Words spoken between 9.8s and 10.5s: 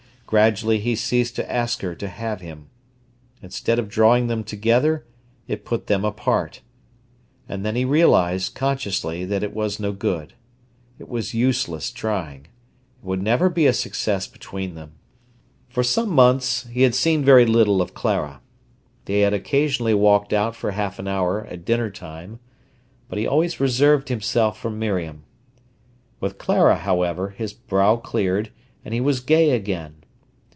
good.